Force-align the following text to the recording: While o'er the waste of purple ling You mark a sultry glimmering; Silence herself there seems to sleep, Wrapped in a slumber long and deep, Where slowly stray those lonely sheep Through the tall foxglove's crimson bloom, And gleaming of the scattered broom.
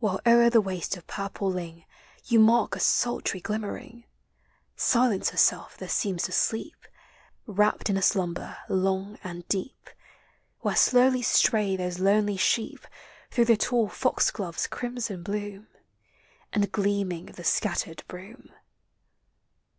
While 0.00 0.20
o'er 0.26 0.50
the 0.50 0.60
waste 0.60 0.98
of 0.98 1.06
purple 1.06 1.50
ling 1.50 1.86
You 2.26 2.38
mark 2.40 2.76
a 2.76 2.78
sultry 2.78 3.40
glimmering; 3.40 4.04
Silence 4.76 5.30
herself 5.30 5.78
there 5.78 5.88
seems 5.88 6.24
to 6.24 6.32
sleep, 6.32 6.86
Wrapped 7.46 7.88
in 7.88 7.96
a 7.96 8.02
slumber 8.02 8.58
long 8.68 9.18
and 9.24 9.48
deep, 9.48 9.88
Where 10.60 10.76
slowly 10.76 11.22
stray 11.22 11.74
those 11.74 12.00
lonely 12.00 12.36
sheep 12.36 12.86
Through 13.30 13.46
the 13.46 13.56
tall 13.56 13.88
foxglove's 13.88 14.66
crimson 14.66 15.22
bloom, 15.22 15.68
And 16.52 16.70
gleaming 16.70 17.30
of 17.30 17.36
the 17.36 17.42
scattered 17.44 18.04
broom. 18.06 18.50